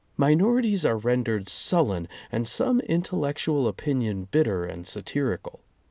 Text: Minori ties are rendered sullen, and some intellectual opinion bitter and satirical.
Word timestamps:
Minori 0.17 0.63
ties 0.63 0.83
are 0.83 0.97
rendered 0.97 1.47
sullen, 1.47 2.07
and 2.31 2.47
some 2.47 2.79
intellectual 2.89 3.67
opinion 3.67 4.27
bitter 4.31 4.65
and 4.65 4.87
satirical. 4.87 5.59